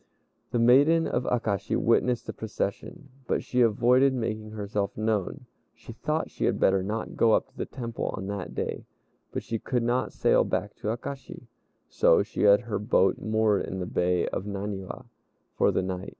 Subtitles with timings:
[0.49, 5.45] The maiden of Akashi witnessed the procession, but she avoided making herself known.
[5.75, 8.85] She thought she had better not go up to the Temple on that day;
[9.31, 11.43] but she could not sail back to Akashi,
[11.87, 15.05] so she had her boat moored in the bay of Naniwa
[15.55, 16.09] for the night.